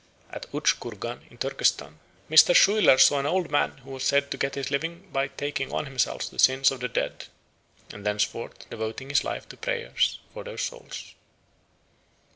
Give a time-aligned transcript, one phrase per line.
[0.31, 2.55] At Utch Kurgan in Turkestan Mr.
[2.55, 5.85] Schuyler saw an old man who was said to get his living by taking on
[5.85, 7.25] himself the sins of the dead,
[7.93, 9.93] and thenceforth devoting his life to prayer
[10.33, 11.13] for their souls.